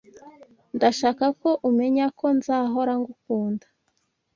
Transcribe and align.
Ndashaka 0.75 1.25
ko 1.41 1.49
umenya 1.69 2.05
ko 2.19 2.25
nzahora 2.37 2.93
ngukunda. 2.99 3.65